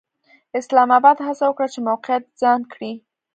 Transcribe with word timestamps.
اسلام 0.59 0.89
اباد 0.97 1.17
هڅه 1.27 1.43
وکړه 1.47 1.67
چې 1.73 1.79
موقعیت 1.89 2.23
ځان 2.41 2.59
کړي. 2.73 2.93